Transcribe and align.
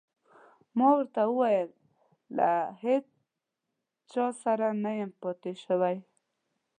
ما 0.77 0.87
ورته 0.97 1.21
وویل: 1.27 1.69
له 2.37 2.49
هیڅ 2.83 3.05
چا 4.11 4.25
سره 4.43 4.67
نه 4.83 4.91
یم 4.99 5.11
پاتې 5.21 5.51
شوی. 5.63 5.97